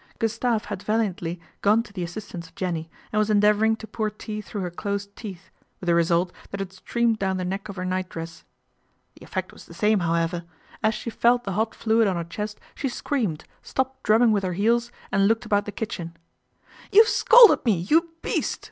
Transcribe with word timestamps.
Gustave 0.17 0.65
had 0.65 0.81
valiantly 0.81 1.39
gone 1.61 1.83
to 1.83 1.93
the 1.93 2.01
assistance 2.03 2.47
of 2.47 2.55
Jenny, 2.55 2.89
and 3.13 3.19
was 3.19 3.29
endeavouring 3.29 3.75
to 3.75 3.85
pour 3.87 4.09
tea 4.09 4.41
through 4.41 4.61
her 4.61 4.71
closed 4.71 5.15
teeth, 5.15 5.51
with 5.79 5.85
the 5.85 5.93
result 5.93 6.31
that 6.49 6.59
it 6.59 6.73
streamed 6.73 7.19
down 7.19 7.37
the 7.37 7.45
neck 7.45 7.69
of 7.69 7.75
her 7.75 7.85
nightdress. 7.85 8.43
The 9.13 9.23
effect 9.23 9.53
was 9.53 9.65
THE 9.67 9.73
AIR 9.73 9.75
RAID 9.91 9.99
269 9.99 9.99
the 9.99 10.33
same, 10.33 10.41
however. 10.41 10.59
As 10.81 10.95
she 10.95 11.09
felt 11.11 11.43
the 11.43 11.51
hot 11.51 11.75
fluid 11.75 12.07
on 12.07 12.15
her 12.15 12.23
chest 12.23 12.59
she 12.73 12.89
screamed, 12.89 13.45
stopped 13.61 14.01
drumming 14.01 14.31
with 14.31 14.43
her 14.43 14.53
heels 14.53 14.91
and 15.11 15.27
looked 15.27 15.45
about 15.45 15.65
the 15.65 15.71
kitchen.' 15.71 16.17
You've 16.91 17.07
scalded 17.07 17.63
me, 17.63 17.73
you 17.73 18.09
beast 18.23 18.59